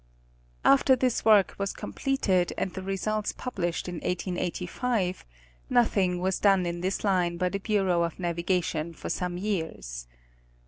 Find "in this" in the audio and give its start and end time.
6.65-7.03